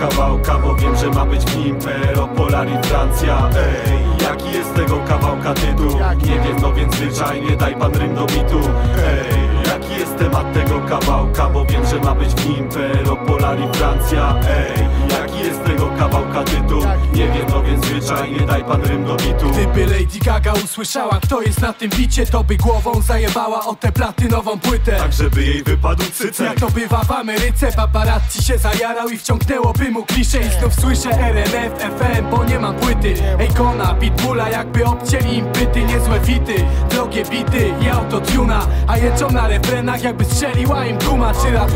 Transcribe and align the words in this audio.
kawałka 0.00 0.58
Bo 0.58 0.74
wiem, 0.74 0.96
że 0.96 1.10
ma 1.10 1.24
być 1.26 1.44
w 1.44 1.56
nim 1.56 1.76
Francja 2.82 3.50
Ej, 3.56 3.98
jaki 4.22 4.52
jest 4.58 4.74
tego 4.74 4.96
kawałka 5.08 5.54
tytuł? 5.54 5.98
Nie 6.26 6.40
wiem, 6.40 6.56
no 6.62 6.72
więc 6.72 6.94
zwyczajnie 6.94 7.56
daj 7.56 7.76
pan 7.76 7.94
rym 7.94 8.14
do 8.14 8.26
bitu 8.26 8.60
Ej, 9.06 9.40
jaki 9.72 10.00
jest 10.00 10.18
temat 10.18 10.52
tego 10.52 10.80
kawałka? 10.80 11.48
Bo 11.50 11.64
wiem, 11.64 11.86
że 11.86 12.00
ma 12.00 12.14
być 12.14 12.28
w 12.28 12.48
nim 12.48 12.68
Francja 13.72 14.34
Ej, 14.48 14.88
jaki 15.20 15.38
jest 15.38 15.64
tego 15.64 15.86
kawałka? 15.98 16.29
Nie 17.40 17.46
no 17.46 17.62
więc 17.62 17.86
zwyczajnie 17.86 18.40
daj 18.40 18.64
pan 18.64 18.82
rym 18.82 19.04
do 19.04 19.16
bitu. 19.16 19.50
Gdyby 19.50 19.86
Lady 19.86 20.18
Gaga 20.24 20.52
usłyszała 20.52 21.20
kto 21.22 21.42
jest 21.42 21.60
na 21.60 21.72
tym 21.72 21.90
bicie 21.90 22.26
To 22.26 22.44
by 22.44 22.56
głową 22.56 23.02
zajebała 23.02 23.66
o 23.66 23.74
tę 23.74 23.92
platynową 23.92 24.58
płytę. 24.58 24.96
Tak, 24.96 25.12
żeby 25.12 25.44
jej 25.44 25.62
wypadł 25.62 26.02
cycek. 26.12 26.46
Jak 26.46 26.60
to 26.60 26.70
bywa 26.70 27.04
w 27.04 27.10
Ameryce 27.10 27.72
Paparazzi 27.72 28.42
się 28.42 28.58
zajarał 28.58 29.08
i 29.08 29.18
wciągnęłoby 29.18 29.90
mu 29.90 30.04
klisze 30.04 30.38
I 30.38 30.60
znów 30.60 30.74
słyszę 30.74 31.10
RMF, 31.10 31.72
FM, 31.78 32.30
bo 32.30 32.44
nie 32.44 32.58
mam 32.58 32.74
płyty 32.74 32.89
Ejkona, 33.38 33.94
Pitbulla 33.94 34.48
jakby 34.48 34.84
obcięli 34.84 35.36
im 35.38 35.46
pyty 35.46 35.84
Niezłe 35.84 36.20
fity, 36.20 36.54
drogie 36.90 37.24
bity 37.24 37.74
i 37.82 37.88
autotuna. 37.88 38.66
A 38.86 38.96
jedzą 38.96 39.30
na 39.30 39.48
refrenach 39.48 40.02
jakby 40.02 40.24
strzeliła 40.24 40.86
im 40.86 40.98
guma 40.98 41.32
Czy 41.34 41.50
rap? 41.50 41.70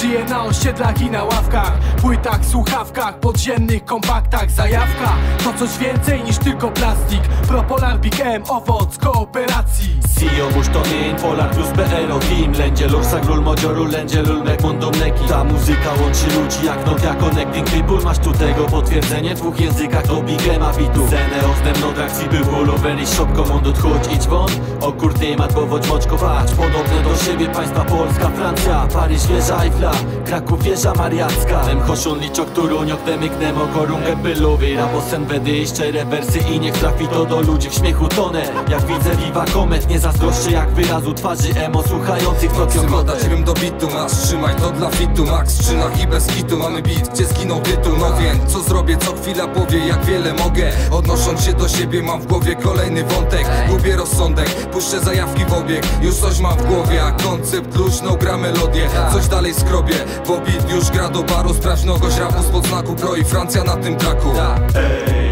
Żyje 0.00 0.24
na 0.24 0.44
osiedlach 0.44 1.00
i 1.02 1.10
na 1.10 1.24
ławkach. 1.24 1.78
Płytach, 2.00 2.44
słuchawkach, 2.44 3.20
podziemnych 3.20 3.84
kompaktach 3.84 4.50
Zajawka. 4.50 5.12
To 5.44 5.52
coś 5.52 5.78
więcej 5.78 6.24
niż 6.24 6.38
tylko 6.38 6.70
plastik. 6.70 7.20
Propolar 7.48 8.00
Big 8.00 8.20
M, 8.20 8.42
owoc 8.48 8.98
kooperacji 8.98 10.07
CEO 10.18 10.50
musztonin, 10.56 11.16
Polar 11.22 11.50
plus 11.50 11.68
PRO 11.68 12.18
Team 12.18 12.52
Lędzie 12.52 12.88
lursa 12.88 13.20
grul 13.20 13.40
modzioru, 13.40 13.84
lędzie 13.84 14.22
lulmek 14.22 14.62
mundum 14.62 14.92
neki 15.00 15.24
Ta 15.28 15.44
muzyka 15.44 15.90
łączy 16.00 16.26
ludzi 16.26 16.66
jak 16.66 16.86
Nokia 16.86 17.14
Connecting 17.14 17.70
People 17.70 18.04
Masz 18.04 18.18
tu 18.18 18.32
tego 18.32 18.64
potwierdzenie 18.64 19.34
w 19.34 19.38
dwóch 19.38 19.60
językach 19.60 20.06
to 20.06 20.22
Big 20.22 20.48
Ema 20.48 20.72
bitu. 20.72 21.06
Zenę 21.06 21.48
ostem 21.52 21.74
no 21.80 21.92
trak 21.92 22.10
si 22.10 22.28
był 22.28 22.58
ulubeni 22.60 23.06
shop 23.06 23.26
komandut 23.36 23.78
chodź 23.78 24.14
idź 24.14 24.26
won. 24.26 24.50
O 24.80 24.92
kurty 24.92 25.36
mat 25.36 25.52
powoć 25.52 25.88
moczkować 25.88 26.50
Podobne 26.52 27.02
do 27.04 27.24
siebie 27.24 27.46
państwa 27.46 27.84
Polska, 27.84 28.28
Francja 28.28 28.88
Paryż 28.92 29.26
wieża 29.26 29.64
Eiffla, 29.64 29.90
Kraków 30.26 30.62
wieża 30.62 30.92
Mariacka. 30.94 31.66
Mem 31.66 31.80
choszun 31.80 32.18
liczok 32.18 32.50
turuniok 32.50 33.04
demyknem 33.04 33.58
okorungę 33.58 34.16
bylowy 34.16 34.76
Raposen 34.76 35.24
wedy 35.24 35.66
szczere 35.66 36.04
wersy 36.04 36.38
i 36.38 36.60
niech 36.60 36.74
trafi 36.74 37.08
to 37.08 37.24
do 37.24 37.40
ludzi 37.40 37.70
w 37.70 37.74
śmiechu 37.74 38.08
tonę. 38.08 38.42
Jak 38.68 38.86
widzę 38.86 39.16
Viva 39.16 39.44
Comet 39.44 39.88
nie 39.88 39.98
zazdroszczę 40.12 40.50
jak 40.50 40.70
wyrazu 40.70 41.14
twarzy 41.14 41.54
emo 41.56 41.82
słuchających 41.82 42.50
Trzeba 42.50 42.88
Hotel. 42.88 43.04
dać 43.04 43.24
rym 43.24 43.44
do 43.44 43.54
bitu, 43.54 43.88
masz 43.94 44.12
trzymaj 44.12 44.54
to 44.56 44.70
dla 44.70 44.90
fitu. 44.90 45.24
Max 45.24 45.68
czynach 45.68 46.02
i 46.02 46.06
bez 46.06 46.26
kitu, 46.26 46.56
mamy 46.56 46.82
bit, 46.82 47.08
gdzie 47.08 47.24
zginął 47.24 47.60
tytuł. 47.60 47.92
No 47.98 48.12
więc 48.16 48.52
co 48.52 48.60
zrobię, 48.60 48.96
co 48.96 49.12
chwila 49.16 49.48
powie, 49.48 49.86
jak 49.86 50.04
wiele 50.04 50.34
mogę. 50.34 50.72
Odnosząc 50.90 51.44
się 51.44 51.52
do 51.52 51.68
siebie 51.68 52.02
mam 52.02 52.20
w 52.20 52.26
głowie 52.26 52.56
kolejny 52.56 53.04
wątek. 53.04 53.46
Gubię 53.68 53.96
rozsądek, 53.96 54.48
puszczę 54.48 55.00
zajawki 55.00 55.44
w 55.44 55.52
obieg. 55.52 55.86
Już 56.02 56.14
coś 56.14 56.38
mam 56.38 56.58
w 56.58 56.66
głowie, 56.66 57.02
a 57.04 57.12
koncept 57.12 57.76
luźno 57.76 58.14
gra 58.14 58.36
melodię. 58.36 58.88
Coś 59.12 59.28
dalej 59.28 59.54
skrobię, 59.54 59.94
bo 60.28 60.38
beat 60.38 60.70
już 60.70 60.90
gra 60.90 61.08
do 61.08 61.22
baru. 61.22 61.54
Sprawdź 61.54 61.84
nogość 61.84 62.18
rapu 62.18 62.42
spod 62.42 62.66
znaku 62.66 62.94
kroi 62.94 63.24
Francja 63.24 63.64
na 63.64 63.76
tym 63.76 63.96
traku. 63.96 64.28
Ej, 64.74 64.88
jaki 65.02 65.12
jest 65.12 65.27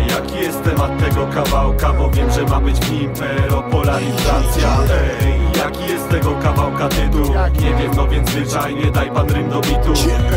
temat 0.71 0.99
tego 0.99 1.27
kawałka? 1.27 1.93
Bo 1.93 2.11
wiem, 2.11 2.31
że 2.31 2.43
ma 2.43 2.61
być 2.61 2.77
w 2.77 2.93
nim 2.93 3.11
Pero, 3.15 3.63
Polar 3.63 4.03
i 4.03 4.13
Francja 4.13 4.79
Ej, 5.23 5.41
jaki 5.59 5.93
jest 5.93 6.09
tego 6.09 6.35
kawałka 6.43 6.89
tytuł? 6.89 7.35
Nie 7.61 7.75
wiem, 7.75 7.93
no 7.97 8.09
więc 8.09 8.31
zwyczajnie 8.31 8.91
daj 8.91 9.11
pan 9.11 9.31
rym 9.31 9.51
do 9.51 9.61
bitu 9.61 9.93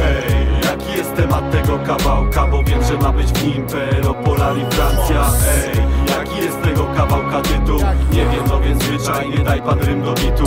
Ej, 0.05 0.47
jaki 0.63 0.97
jest 0.97 1.15
temat 1.15 1.51
tego 1.51 1.79
kawałka? 1.79 2.47
Bo 2.47 2.63
wiem, 2.63 2.83
że 2.83 2.97
ma 2.97 3.11
być 3.11 3.27
w 3.27 3.43
nim 3.45 3.65
Pero, 3.67 4.13
Polar 4.13 4.57
i 4.57 4.75
Francja 4.75 5.25
Ej, 5.65 5.81
jaki 6.17 6.37
jest 6.45 6.61
tego 6.61 6.83
kawałka 6.97 7.41
tytuł? 7.41 7.79
Nie 8.11 8.25
wiem, 8.25 8.43
no 8.49 8.59
więc 8.59 8.83
zwyczajnie 8.83 9.37
daj 9.37 9.61
pan 9.61 9.79
rym 9.79 10.01
do 10.03 10.13
bitu 10.13 10.45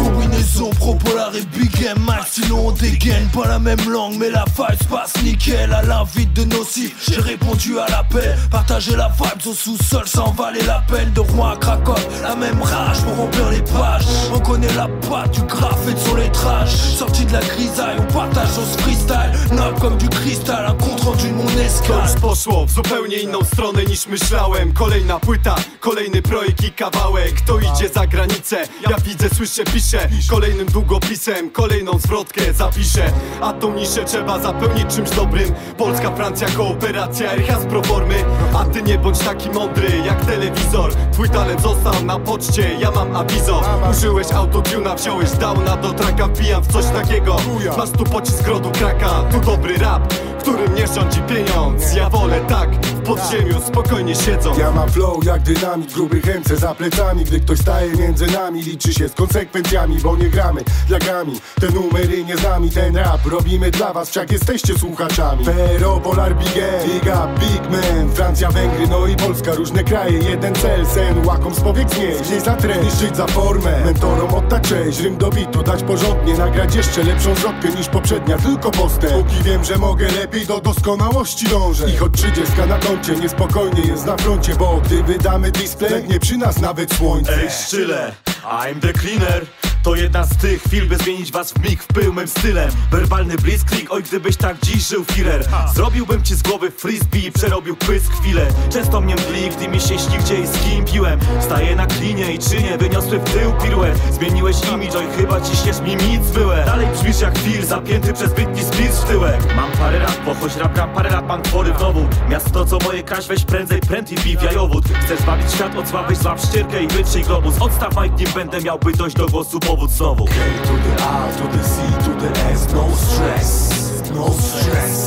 sinon 2.31 2.69
on 2.69 2.73
dégaine 2.73 3.29
Pas 3.29 3.49
la 3.49 3.59
même 3.59 3.91
langue 3.91 4.17
mais 4.19 4.31
la 4.31 4.45
vibe 4.45 4.79
se 4.83 4.89
passe 4.89 5.23
nickel 5.23 5.73
À 5.73 5.83
l'invite 5.83 6.33
de 6.33 6.45
nocif 6.45 6.95
j'ai 7.09 7.21
répondu 7.21 7.79
à 7.79 7.87
l'appel 7.89 8.39
Partager 8.51 8.97
la 8.97 9.09
vibe 9.09 9.47
au 9.47 9.55
sous-sol 9.55 10.07
sans 10.07 10.33
valer 10.33 10.63
la 10.63 10.85
peine. 10.89 11.13
De 11.13 11.21
Rouen 11.21 11.51
à 11.51 11.57
Cracovie 11.57 12.03
la 12.23 12.37
même 12.37 12.61
rage 12.63 13.01
pour 13.03 13.17
remplir 13.17 13.51
les 13.51 13.63
pages. 13.63 14.05
On 14.35 14.41
connaît 14.41 14.73
la 14.75 14.89
patte 15.09 15.33
du 15.33 15.43
graphe 15.43 15.89
et 15.89 15.95
de 15.95 15.99
son 15.99 16.15
lettrage. 16.15 16.75
Sorti 16.75 17.25
de 17.25 17.33
la 17.33 17.41
grisaille 17.41 17.97
on 17.99 18.13
partage 18.13 18.49
ce 18.49 18.79
freestyle. 18.83 19.57
Noble 19.57 19.81
comme 19.81 19.97
du 19.99 20.09
cristal 20.09 20.67
un 20.67 20.75
compte 20.75 21.01
rendu 21.01 21.29
de 21.29 21.35
mon 21.35 21.59
escale. 21.59 22.21
Poszło 22.21 22.67
w 22.67 22.71
zupełnie 22.71 23.17
inną 23.17 23.45
stronę 23.45 23.85
niż 23.85 24.07
myślałem. 24.07 24.73
Kolejna 24.73 25.19
płyta, 25.19 25.55
kolejny 25.81 26.23
projekt 26.23 26.65
i 26.65 26.73
kawałek. 26.73 27.41
To 27.41 27.59
idzie 27.59 27.89
za 27.89 28.07
granicę, 28.07 28.63
ja 28.91 28.97
widzę, 29.05 29.29
słyszę, 29.35 29.65
piszę. 29.65 30.09
Kolejnym 30.31 30.67
długopisem, 30.67 31.51
kolejną 31.51 31.99
zwrotkę 32.13 32.53
zapiszę 32.53 33.13
A 33.41 33.53
tą 33.53 33.75
niszę 33.75 34.05
trzeba 34.05 34.39
zapełnić 34.39 34.95
czymś 34.97 35.11
dobrym. 35.11 35.55
Polska, 35.79 36.11
Francja, 36.11 36.49
kooperacja, 36.49 37.33
Erchas 37.33 37.67
pro 37.67 37.83
formy 37.83 38.15
A 38.15 38.32
ty 38.73 38.83
nie 38.83 38.99
bądź 38.99 39.19
taki 39.19 39.51
mądry 39.51 39.89
jak 40.07 40.25
telewizor. 40.25 40.93
Twój 41.13 41.31
talent 41.31 41.61
został 41.63 42.05
na 42.05 42.19
poczcie, 42.19 42.75
ja 42.81 42.91
mam 42.91 43.17
awizo. 43.17 43.63
Użyłeś 43.91 44.33
autotuna, 44.33 44.95
wziąłeś 44.95 45.31
downa 45.31 45.77
do 45.77 45.93
traka 45.93 46.27
Wbijam 46.27 46.63
w 46.63 46.73
coś 46.73 46.85
takiego. 46.85 47.37
Masz 47.79 47.91
tu 47.91 48.05
pocisk 48.05 48.47
rodu 48.47 48.71
kraka, 48.71 49.23
tu 49.31 49.41
dobry 49.41 49.79
rap 49.79 50.13
którym 50.43 50.75
nie 50.75 50.87
rządzi 50.87 51.21
pieniądz. 51.21 51.95
Ja 51.95 52.11
wolę 52.11 52.41
tak, 52.49 52.71
w 52.87 53.01
podziemiu 53.01 53.61
spokojnie 53.67 54.15
siedzą. 54.15 54.59
Ja 54.59 54.71
mam 54.71 54.91
flow 54.91 55.25
jak 55.25 55.43
dynamit, 55.43 55.93
grubych 55.93 56.25
ręce 56.25 56.57
za 56.57 56.75
plecami. 56.75 57.25
Gdy 57.25 57.41
ktoś 57.41 57.59
staje 57.59 57.93
między 57.97 58.27
nami, 58.27 58.63
liczy 58.63 58.95
się 58.95 59.09
z 59.09 59.15
konsekwencjami 59.15 59.99
Bo 59.99 60.17
nie 60.17 60.29
gramy 60.29 60.61
dla 60.89 60.99
gami, 60.99 61.41
te 61.61 61.71
numery 61.71 62.25
nie 62.25 62.37
znamy 62.37 62.71
Ten 62.71 62.97
rap 62.97 63.27
robimy 63.27 63.71
dla 63.71 63.93
was, 63.93 64.11
wszak 64.11 64.33
jesteście 64.33 64.79
słuchaczami. 64.79 65.45
Pero, 65.45 66.01
Polar, 66.01 66.37
Big 66.37 66.57
M, 66.57 66.91
Big 66.91 67.03
Up, 67.03 67.29
Big 67.41 67.71
Man 67.71 68.11
Francja, 68.15 68.51
Węgry, 68.51 68.62
no 68.91 69.07
i 69.07 69.17
Polska, 69.17 69.55
różne 69.55 69.85
kraje. 69.85 70.19
Jeden 70.19 70.55
cel, 70.55 70.87
sen, 70.87 71.27
łakom 71.27 71.55
powiek 71.55 71.91
znieść 71.91 72.31
Nie 72.31 72.41
za 72.41 72.57
trend, 72.57 72.85
niszczyć 72.85 73.17
za 73.17 73.27
formę. 73.27 73.85
Mentorom 73.85 74.35
oddać 74.35 74.69
cześć, 74.69 75.01
rym 75.01 75.17
do 75.17 75.31
bitu 75.31 75.63
Dać 75.63 75.83
porządnie, 75.83 76.35
nagrać 76.35 76.75
jeszcze 76.75 77.03
lepszą 77.03 77.35
zwrotkę 77.35 77.69
niż 77.69 77.89
poprzednia 77.89 78.39
Tylko 78.39 78.71
postęp, 78.71 79.13
póki 79.13 79.43
wiem, 79.43 79.65
że 79.65 79.79
mogę 79.79 80.07
lepiej 80.21 80.47
do 80.47 80.61
doskonałości 80.61 81.49
dążę. 81.49 81.91
Ich 81.91 82.03
od 82.03 82.13
30 82.13 82.55
na 82.69 82.79
koncie, 82.79 83.17
niespokojnie 83.17 83.83
jest 83.83 84.07
na 84.07 84.17
froncie 84.17 84.55
Bo 84.55 84.81
gdy 84.85 85.03
wydamy 85.03 85.51
display, 85.51 86.09
nie 86.09 86.21
przy 86.21 86.37
nas 86.37 86.61
nawet 86.61 86.95
słońce. 86.95 87.33
Ej, 87.43 87.51
szczyle, 87.51 88.13
I'm 88.45 88.81
the 88.81 88.93
cleaner 88.93 89.62
to 89.83 89.95
jedna 89.95 90.25
z 90.25 90.37
tych 90.37 90.63
chwil, 90.63 90.89
by 90.89 90.97
zmienić 90.97 91.33
was 91.33 91.53
w 91.53 91.63
mig 91.65 91.83
w 91.83 91.87
pył 91.87 92.13
mym 92.13 92.29
stylem. 92.29 92.71
Werbalny 92.91 93.37
blitzkrieg, 93.37 93.93
oj 93.93 94.03
gdybyś 94.03 94.37
tak 94.37 94.57
dziś 94.63 94.89
żył 94.89 95.05
Führer 95.05 95.45
Zrobiłbym 95.75 96.23
ci 96.23 96.35
z 96.35 96.43
głowy 96.43 96.71
frisbee 96.71 97.27
i 97.27 97.33
przerobił 97.33 97.77
pysk 97.77 98.13
chwilę. 98.13 98.47
Często 98.71 99.01
mnie 99.01 99.15
mdli, 99.15 99.51
gdy 99.51 99.69
mi 99.69 99.81
się 99.81 99.99
śni 99.99 100.19
gdzie 100.19 100.41
i 100.41 100.47
z 100.47 100.53
kim 100.53 100.85
piłem. 100.85 101.21
Staję 101.41 101.77
na 101.77 101.87
klinie 101.87 102.33
i 102.35 102.39
czynię, 102.39 102.79
wyniosły 102.79 103.19
w 103.19 103.25
tył 103.25 103.53
piruet. 103.63 103.99
Zmieniłeś 104.13 104.57
imidż, 104.75 104.95
oj 104.95 105.07
chyba 105.17 105.41
ciśniesz 105.41 105.81
mi 105.81 105.97
nic 105.97 106.31
byłe. 106.31 106.65
Dalej 106.67 106.87
brzmisz 106.93 107.21
jak 107.21 107.39
fil, 107.39 107.67
zapięty 107.67 108.13
przez 108.13 108.33
Britney 108.33 108.65
Spears 108.65 109.01
w 109.01 109.05
tyłek. 109.05 109.55
Mam 109.57 109.71
parę 109.71 109.99
lat, 109.99 110.19
jakoś 110.43 110.57
rapra, 110.57 110.87
parę 110.87 111.11
lat 111.11 111.25
pan 111.25 111.43
twory 111.43 111.73
w 111.73 111.81
nowód. 111.81 112.29
Miasto 112.29 112.65
co 112.65 112.79
moje 112.85 113.03
kraść, 113.03 113.29
weź 113.29 113.45
prędzej 113.45 113.81
pręd 113.81 114.13
i 114.13 114.15
bij 114.15 114.37
w 114.37 114.43
jajowód. 114.43 114.85
Chcesz 115.05 115.21
zbawić 115.21 115.53
świat, 115.53 115.79
odsławić 115.79 116.19
zław 116.19 116.41
ścierkę 116.41 116.83
i 116.83 116.89
wytrzyj 116.89 117.23
globus. 117.23 117.55
Odstaw 117.61 117.97
Mike, 118.03 118.17
nim 118.17 118.29
będę 118.35 118.61
miał 118.61 118.79
by 118.79 118.93
dojść 118.93 119.17
do 119.17 119.27
głosu 119.27 119.61
powód 119.61 119.91
znowu. 119.91 120.25
K 120.25 120.33
to 120.63 120.73
the 120.73 121.05
A, 121.05 121.29
to 121.39 121.59
the 121.59 121.65
C, 121.65 121.83
to 122.05 122.21
the 122.21 122.51
S, 122.51 122.67
no 122.75 122.89
stress, 122.97 123.71
no 124.15 124.31
stress. 124.31 125.07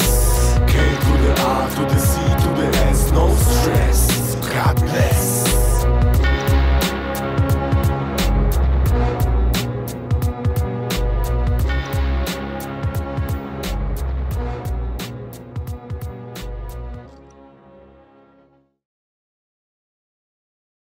K 0.68 0.74
to 1.02 1.12
the 1.24 1.44
A, 1.44 1.68
to 1.76 1.94
the 1.94 2.00
C, 2.00 2.20